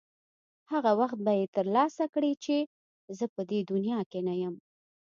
[0.71, 2.57] هغه وخت یې ترلاسه کړې چې
[3.17, 4.55] زه به په دې دنیا کې نه یم.